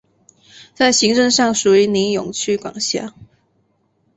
[0.73, 3.13] 在行政上属于尼永区管辖。